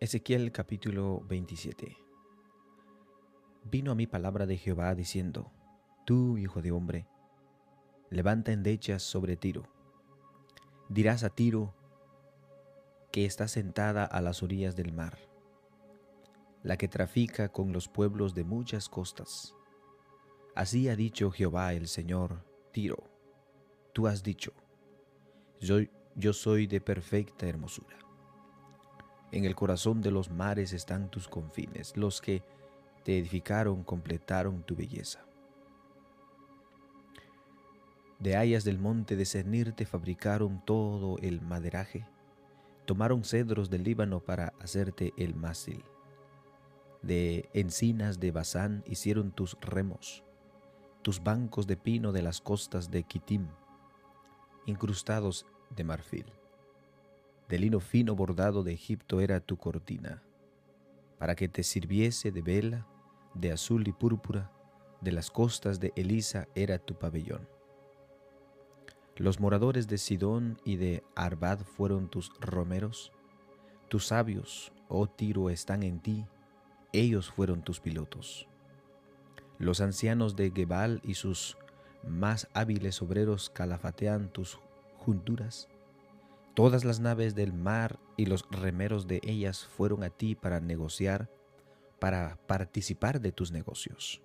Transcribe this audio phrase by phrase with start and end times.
[0.00, 1.96] Ezequiel capítulo 27
[3.64, 5.50] Vino a mí palabra de Jehová diciendo,
[6.06, 7.08] Tú, hijo de hombre,
[8.08, 9.64] levanta endechas sobre Tiro.
[10.88, 11.74] Dirás a Tiro
[13.10, 15.18] que está sentada a las orillas del mar,
[16.62, 19.56] la que trafica con los pueblos de muchas costas.
[20.54, 23.02] Así ha dicho Jehová el Señor, Tiro,
[23.92, 24.52] tú has dicho,
[25.58, 25.78] yo,
[26.14, 28.07] yo soy de perfecta hermosura
[29.32, 31.96] en el corazón de los mares están tus confines.
[31.96, 32.42] Los que
[33.04, 35.24] te edificaron completaron tu belleza.
[38.18, 42.06] De hayas del monte de Cenir te fabricaron todo el maderaje.
[42.84, 45.84] Tomaron cedros del Líbano para hacerte el mástil.
[47.02, 50.24] De encinas de Bazán hicieron tus remos,
[51.02, 53.46] tus bancos de pino de las costas de Kitim,
[54.66, 56.37] incrustados de marfil.
[57.48, 60.22] De lino fino bordado de Egipto era tu cortina,
[61.18, 62.86] para que te sirviese de vela,
[63.34, 64.52] de azul y púrpura,
[65.00, 67.48] de las costas de Elisa era tu pabellón.
[69.16, 73.12] Los moradores de Sidón y de Arbad fueron tus romeros.
[73.88, 76.26] Tus sabios, oh Tiro, están en ti,
[76.92, 78.46] ellos fueron tus pilotos.
[79.58, 81.56] Los ancianos de Gebal y sus
[82.06, 84.60] más hábiles obreros calafatean tus
[84.98, 85.68] junturas.
[86.58, 91.30] Todas las naves del mar y los remeros de ellas fueron a ti para negociar,
[92.00, 94.20] para participar de tus negocios.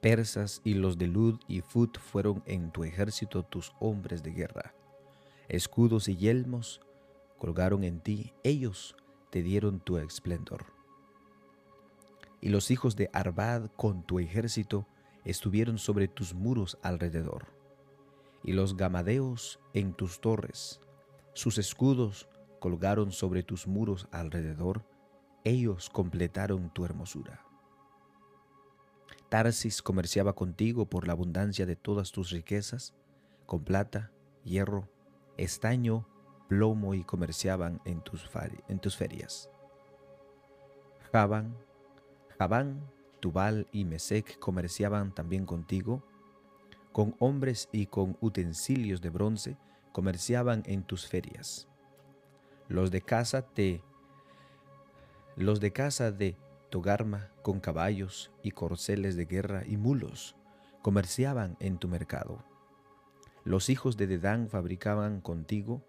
[0.00, 4.72] Persas y los de Lud y Fut fueron en tu ejército tus hombres de guerra.
[5.48, 6.80] Escudos y yelmos
[7.38, 8.94] colgaron en ti, ellos
[9.30, 10.66] te dieron tu esplendor.
[12.40, 14.86] Y los hijos de Arbad con tu ejército
[15.24, 17.55] estuvieron sobre tus muros alrededor
[18.46, 20.80] y los gamadeos en tus torres.
[21.34, 22.28] Sus escudos
[22.60, 24.86] colgaron sobre tus muros alrededor,
[25.44, 27.44] ellos completaron tu hermosura.
[29.28, 32.94] Tarsis comerciaba contigo por la abundancia de todas tus riquezas,
[33.46, 34.12] con plata,
[34.44, 34.88] hierro,
[35.36, 36.08] estaño,
[36.48, 38.28] plomo y comerciaban en tus,
[38.96, 39.50] ferias.
[41.12, 41.56] Javán,
[42.38, 42.88] Javán,
[43.18, 46.04] Tubal y Mesec comerciaban también contigo,
[46.96, 49.58] con hombres y con utensilios de bronce
[49.92, 51.68] comerciaban en tus ferias.
[52.68, 53.82] Los de casa te
[55.36, 56.38] los de casa de
[56.70, 60.36] Togarma con caballos y corceles de guerra y mulos
[60.80, 62.42] comerciaban en tu mercado.
[63.44, 65.84] Los hijos de Dedán fabricaban contigo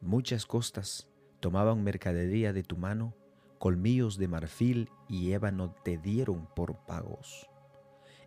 [0.00, 1.10] muchas costas,
[1.40, 3.14] tomaban mercadería de tu mano,
[3.58, 7.46] colmillos de marfil y ébano te dieron por pagos.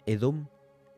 [0.06, 0.46] Edom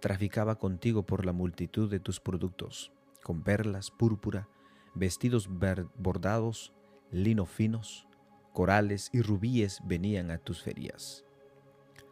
[0.04, 2.92] traficaba contigo por la multitud de tus productos,
[3.24, 4.50] con perlas, púrpura,
[4.94, 5.48] vestidos
[5.96, 6.74] bordados,
[7.10, 8.06] lino finos,
[8.52, 11.24] corales y rubíes venían a tus ferias.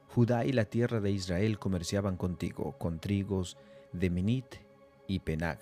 [0.08, 3.58] Judá y la tierra de Israel comerciaban contigo con trigos
[3.92, 4.56] de Minit
[5.06, 5.60] y Penag,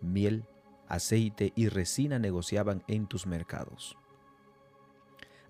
[0.00, 0.46] miel,
[0.88, 3.98] aceite y resina negociaban en tus mercados.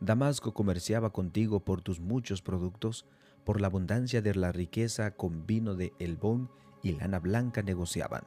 [0.01, 3.07] Damasco comerciaba contigo por tus muchos productos,
[3.47, 6.51] por la abundancia de la riqueza con vino de Elbón
[6.83, 8.25] y lana blanca negociaban.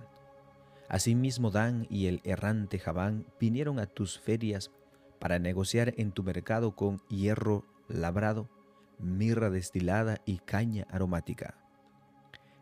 [0.88, 4.72] Asimismo Dan y el errante Javán vinieron a tus ferias
[5.20, 8.50] para negociar en tu mercado con hierro labrado,
[8.98, 11.58] mirra destilada y caña aromática.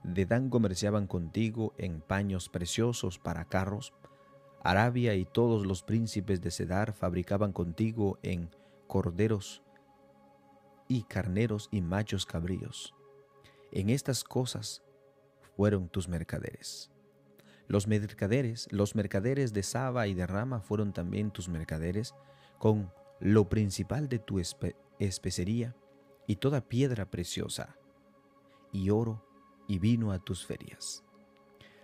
[0.03, 3.93] De Dan comerciaban contigo en paños preciosos para carros.
[4.63, 8.49] Arabia y todos los príncipes de Cedar fabricaban contigo en
[8.87, 9.61] corderos
[10.87, 12.93] y carneros y machos cabríos.
[13.71, 14.83] En estas cosas
[15.55, 16.91] fueron tus mercaderes.
[17.67, 22.15] Los mercaderes, los mercaderes de Saba y de Rama fueron también tus mercaderes,
[22.57, 24.39] con lo principal de tu
[24.99, 25.75] especería
[26.27, 27.75] y toda piedra preciosa,
[28.71, 29.25] y oro
[29.67, 31.03] y vino a tus ferias.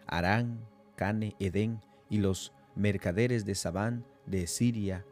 [0.07, 0.65] Arán,
[0.95, 5.05] Cane, Edén y los mercaderes de Sabán, de Siria,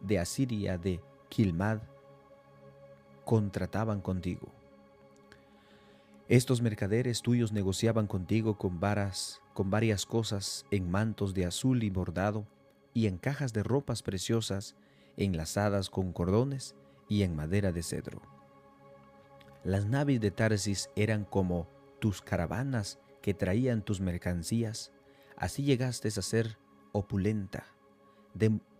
[0.00, 1.80] de Asiria, de Kilmad,
[3.24, 4.48] contrataban contigo.
[6.28, 11.90] Estos mercaderes tuyos negociaban contigo con varas, con varias cosas en mantos de azul y
[11.90, 12.46] bordado,
[12.94, 14.76] y en cajas de ropas preciosas,
[15.16, 16.74] enlazadas con cordones
[17.08, 18.22] y en madera de cedro.
[19.64, 21.68] Las naves de Tarsis eran como
[21.98, 24.92] tus caravanas que traían tus mercancías,
[25.36, 26.58] así llegaste a ser
[26.92, 27.64] opulenta,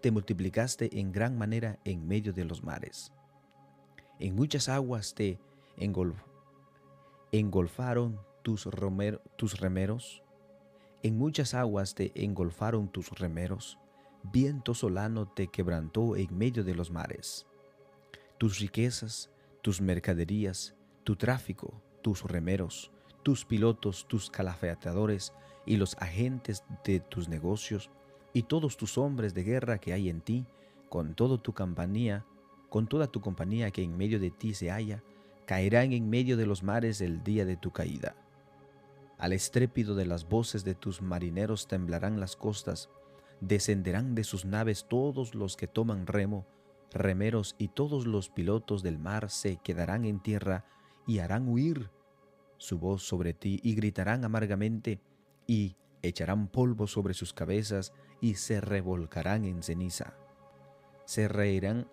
[0.00, 3.12] te multiplicaste en gran manera en medio de los mares.
[4.20, 5.38] En muchas aguas te
[7.32, 8.64] engolfaron tus,
[9.58, 10.22] remeros.
[11.02, 13.78] En muchas aguas te engolfaron tus remeros.
[14.32, 17.46] viento solano te quebrantó en medio de los mares.
[18.38, 19.31] Tus riquezas,
[19.61, 22.90] tus mercaderías, tu tráfico, tus remeros,
[23.22, 25.32] tus pilotos, tus calafeteadores
[25.67, 27.90] y los agentes de tus negocios,
[28.32, 30.46] y todos tus hombres de guerra que hay en ti,
[30.88, 32.25] con toda tu compañía,
[32.75, 35.00] con toda tu compañía que en medio de ti se halla,
[35.47, 38.17] caerán en medio de los mares el día de tu caída.
[39.17, 42.91] Al estrépito de las voces de tus marineros temblarán las costas,
[43.41, 46.49] descenderán de sus naves todos los que toman remo,
[46.91, 50.65] remeros y todos los pilotos del mar se quedarán en tierra
[51.06, 51.93] y harán huir
[52.56, 55.00] su voz sobre ti y gritarán amargamente
[55.47, 60.15] y echarán polvo sobre sus cabezas y se revolcarán en ceniza.
[61.05, 61.87] Se reirán,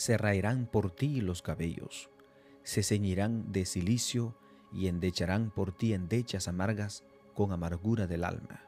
[0.00, 2.08] se raerán por ti los cabellos,
[2.62, 4.34] se ceñirán de silicio
[4.72, 7.04] y endecharán por ti endechas amargas
[7.34, 8.62] con amargura del alma.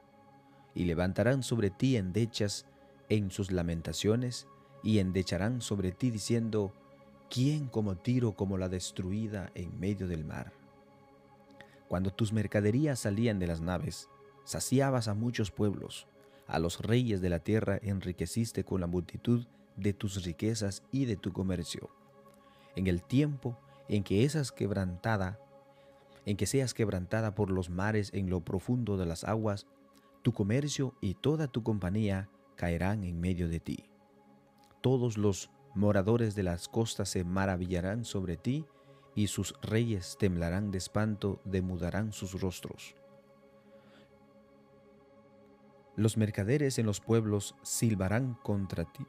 [0.75, 2.67] Y levantarán sobre ti endechas
[3.09, 4.47] en sus lamentaciones
[4.83, 6.75] y endecharán sobre ti diciendo,
[7.31, 10.53] ¿quién como tiro como la destruida en medio del mar?
[11.89, 14.11] Cuando tus mercaderías salían de las naves,
[14.45, 16.07] saciabas a muchos pueblos,
[16.47, 19.47] a los reyes de la tierra enriqueciste con la multitud
[19.77, 21.91] de tus riquezas y de tu comercio.
[22.77, 23.59] En el tiempo
[23.89, 25.39] en que esas quebrantada,
[26.25, 29.67] en que seas quebrantada por los mares en lo profundo de las aguas,
[30.23, 33.85] tu comercio y toda tu compañía caerán en medio de ti.
[34.81, 38.67] Todos los moradores de las costas se maravillarán sobre ti
[39.15, 42.95] y sus reyes temblarán de espanto, demudarán sus rostros.
[45.97, 49.05] Los mercaderes en los pueblos silbarán contra ti.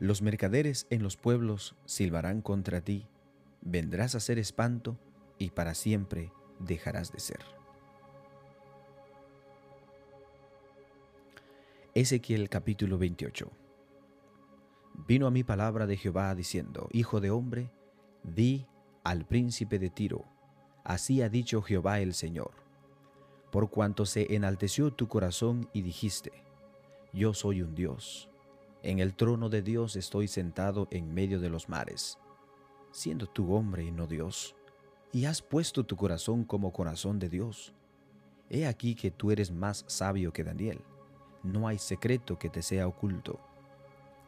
[0.00, 3.06] Los mercaderes en los pueblos silbarán contra ti.
[3.60, 4.96] Vendrás a ser espanto
[5.36, 7.40] y para siempre dejarás de ser.
[11.94, 13.50] Ezequiel capítulo 28
[15.06, 17.70] Vino a mí palabra de Jehová diciendo, Hijo de hombre,
[18.22, 18.66] Di
[19.04, 20.24] al príncipe de Tiro,
[20.82, 22.52] así ha dicho Jehová el Señor,
[23.52, 26.32] por cuanto se enalteció tu corazón y dijiste,
[27.12, 28.29] yo soy un Dios,
[28.82, 32.18] en el trono de Dios estoy sentado en medio de los mares,
[32.92, 34.56] siendo tú hombre y no Dios,
[35.12, 37.74] y has puesto tu corazón como corazón de Dios.
[38.48, 40.80] He aquí que tú eres más sabio que Daniel,
[41.42, 43.40] no hay secreto que te sea oculto.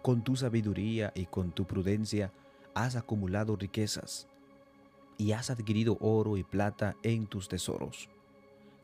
[0.02, 2.32] Con tu sabiduría y con tu prudencia,
[2.75, 4.28] has acumulado riquezas
[5.19, 8.08] y has adquirido oro y plata en tus tesoros.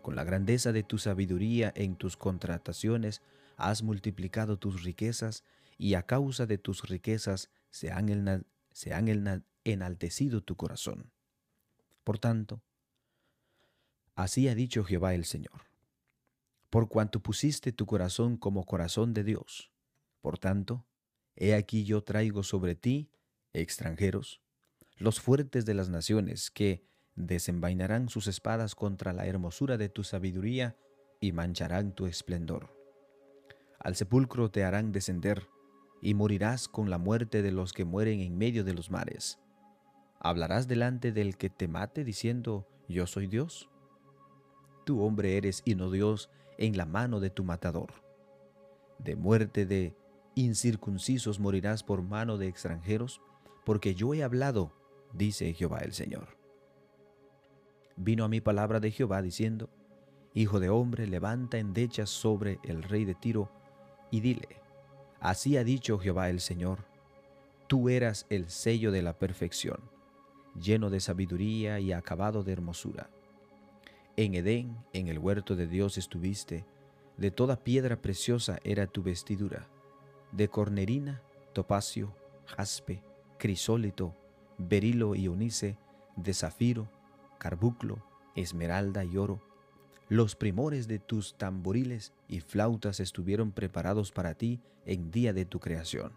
[0.02, 3.22] Con la grandeza de tu sabiduría en tus contrataciones
[3.58, 5.44] has multiplicado tus riquezas
[5.76, 8.54] y a causa de tus riquezas se han,
[9.64, 11.12] enaltecido tu corazón.
[12.04, 12.62] Por tanto,
[14.14, 15.66] así ha dicho Jehová el Señor.
[16.70, 19.72] Por cuanto pusiste tu corazón como corazón de Dios,
[20.20, 20.86] por tanto,
[21.34, 23.10] he aquí yo traigo sobre ti
[23.52, 24.40] extranjeros,
[24.96, 30.76] los fuertes de las naciones, que desenvainarán sus espadas contra la hermosura de tu sabiduría
[31.20, 32.77] y mancharán tu esplendor.
[33.78, 35.48] Al sepulcro te harán descender,
[36.00, 39.38] y morirás con la muerte de los que mueren en medio de los mares.
[40.20, 43.68] ¿Hablarás delante del que te mate diciendo, yo soy Dios?
[44.84, 47.92] Tú hombre eres y no Dios en la mano de tu matador.
[48.98, 49.94] De muerte de
[50.34, 53.20] incircuncisos morirás por mano de extranjeros,
[53.64, 54.72] porque yo he hablado,
[55.12, 56.36] dice Jehová el Señor.
[57.96, 59.68] Vino a mi palabra de Jehová diciendo,
[60.34, 63.50] Hijo de hombre, levanta endechas sobre el rey de Tiro
[64.10, 64.58] y dile,
[65.20, 66.84] Así ha dicho Jehová el Señor,
[67.66, 69.80] tú eras el sello de la perfección,
[70.60, 73.10] lleno de sabiduría y acabado de hermosura.
[74.16, 76.64] En Edén, en el huerto de Dios estuviste,
[77.16, 79.66] de toda piedra preciosa era tu vestidura,
[80.30, 81.20] de cornerina,
[81.52, 82.14] topacio,
[82.46, 83.02] jaspe,
[83.38, 84.14] crisólito,
[84.56, 85.76] berilo y onice,
[86.16, 86.88] de zafiro,
[87.38, 87.98] carbuclo,
[88.36, 89.40] esmeralda y oro.
[90.10, 95.60] Los primores de tus tamboriles y flautas estuvieron preparados para ti en día de tu
[95.60, 96.14] creación.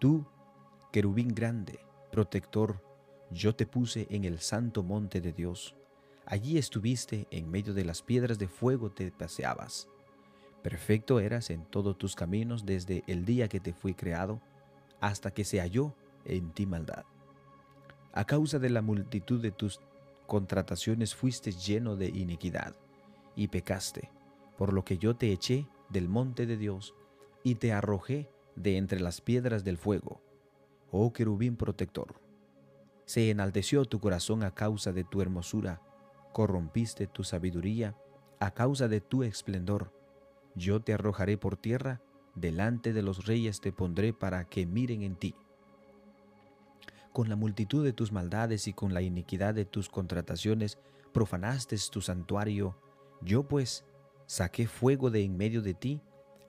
[0.00, 0.26] Tú,
[0.90, 1.78] querubín grande,
[2.10, 2.82] protector,
[3.30, 5.76] yo te puse en el santo monte de Dios.
[6.24, 9.88] Allí estuviste en medio de las piedras de fuego te paseabas.
[10.64, 14.40] Perfecto eras en todos tus caminos desde el día que te fui creado
[15.00, 15.94] hasta que se halló
[16.24, 17.04] en ti maldad.
[18.12, 19.80] A causa de la multitud de tus
[20.26, 22.74] contrataciones fuiste lleno de iniquidad
[23.36, 24.10] y pecaste,
[24.58, 26.94] por lo que yo te eché del monte de Dios
[27.44, 30.20] y te arrojé de entre las piedras del fuego.
[30.90, 32.20] Oh querubín protector,
[33.04, 35.80] se enalteció tu corazón a causa de tu hermosura,
[36.32, 37.96] corrompiste tu sabiduría
[38.40, 39.92] a causa de tu esplendor,
[40.56, 42.00] yo te arrojaré por tierra,
[42.34, 45.34] delante de los reyes te pondré para que miren en ti.
[47.12, 50.78] Con la multitud de tus maldades y con la iniquidad de tus contrataciones
[51.12, 52.76] profanaste tu santuario,
[53.20, 53.84] yo pues
[54.26, 56.00] saqué fuego de en medio de ti,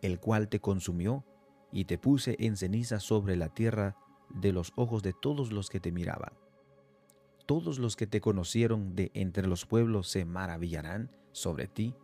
[0.02, 1.24] el cual te consumió,
[1.72, 3.98] y te puse en ceniza sobre la tierra
[4.30, 6.34] de los ojos de todos los que te miraban.
[7.46, 11.96] Todos los que te conocieron de entre los pueblos se maravillarán sobre ti,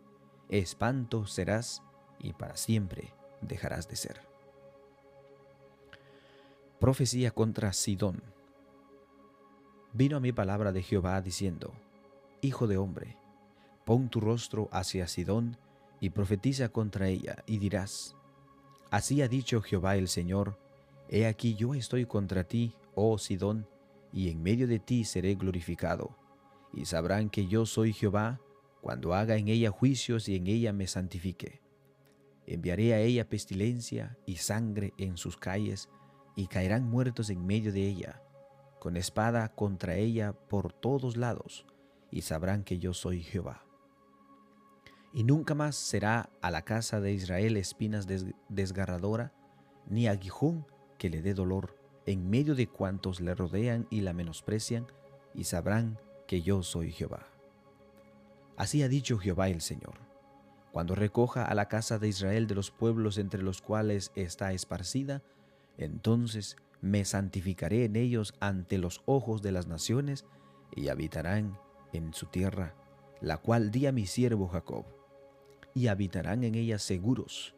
[0.48, 1.82] espanto serás
[2.18, 4.20] y para siempre dejarás de ser.
[6.80, 8.22] Profecía contra Sidón.
[9.92, 11.72] Vino a mi palabra de Jehová diciendo,
[12.40, 13.16] Hijo de hombre,
[13.84, 15.56] pon tu rostro hacia Sidón
[16.00, 18.16] y profetiza contra ella, y dirás,
[18.90, 20.58] Así ha dicho Jehová el Señor,
[21.08, 23.68] He aquí yo estoy contra ti, oh Sidón,
[24.12, 26.16] y en medio de ti seré glorificado,
[26.72, 28.40] y sabrán que yo soy Jehová,
[28.80, 31.62] cuando haga en ella juicios y en ella me santifique.
[32.46, 35.88] Enviaré a ella pestilencia y sangre en sus calles,
[36.36, 38.22] y caerán muertos en medio de ella,
[38.80, 41.64] con espada contra ella por todos lados,
[42.10, 43.63] y sabrán que yo soy Jehová.
[45.14, 48.06] Y nunca más será a la casa de Israel espinas
[48.48, 49.32] desgarradora,
[49.88, 50.66] ni aguijón
[50.98, 54.86] que le dé dolor en medio de cuantos le rodean y la menosprecian,
[55.32, 57.26] y sabrán que yo soy Jehová.
[58.56, 60.00] Así ha dicho Jehová el Señor.
[60.72, 65.22] Cuando recoja a la casa de Israel de los pueblos entre los cuales está esparcida,
[65.78, 70.24] entonces me santificaré en ellos ante los ojos de las naciones
[70.74, 71.58] y habitarán
[71.92, 72.74] en su tierra,
[73.20, 74.84] la cual di a mi siervo Jacob.
[75.74, 77.54] Y habitarán en ella seguros,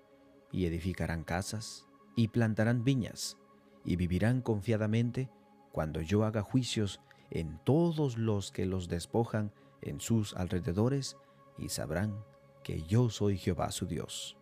[0.50, 3.36] y edificarán casas, y plantarán viñas,
[3.84, 5.28] y vivirán confiadamente
[5.70, 11.16] cuando yo haga juicios en todos los que los despojan en sus alrededores,
[11.58, 12.24] y sabrán
[12.64, 14.36] que yo soy Jehová su Dios.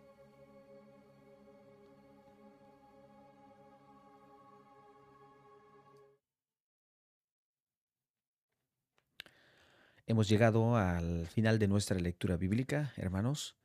[10.07, 13.57] Hemos llegado al final de nuestra lectura bíblica, hermanos,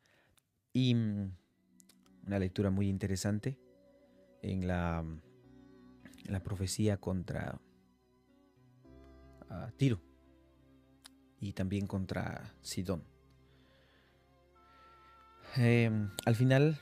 [0.73, 1.33] y mm,
[2.27, 3.59] una lectura muy interesante
[4.43, 5.05] en la,
[6.25, 7.61] la profecía contra
[9.49, 10.01] ah, Tiro
[11.41, 13.03] y también contra Sidón.
[15.57, 16.79] Em, al final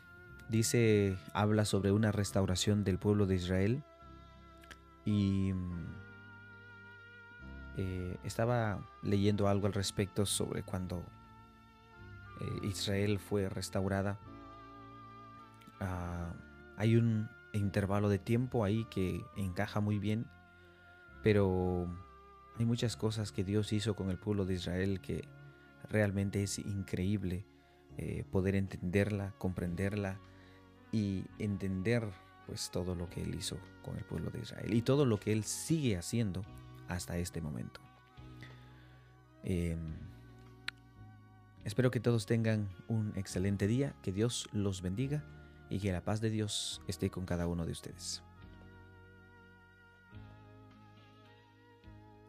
[0.48, 3.82] dice, habla sobre una restauración del pueblo de Israel
[5.04, 5.86] y mm,
[7.78, 11.02] eh, estaba leyendo algo al respecto sobre cuando
[12.40, 14.18] eh, Israel fue restaurada.
[15.80, 16.32] Ah,
[16.76, 20.26] hay un intervalo de tiempo ahí que encaja muy bien,
[21.22, 21.88] pero
[22.58, 25.28] hay muchas cosas que Dios hizo con el pueblo de Israel que
[25.90, 27.44] realmente es increíble
[27.96, 30.20] eh, poder entenderla, comprenderla
[30.92, 32.04] y entender
[32.46, 35.32] pues todo lo que Él hizo con el pueblo de Israel y todo lo que
[35.32, 36.42] Él sigue haciendo
[36.88, 37.80] hasta este momento.
[39.42, 40.07] Em,
[41.68, 45.22] espero que todos tengan un excelente día, que Dios los bendiga
[45.68, 48.22] y que la paz de Dios esté con cada uno de ustedes.